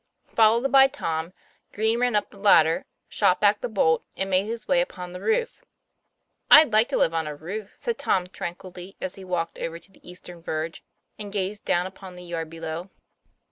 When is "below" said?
12.49-12.89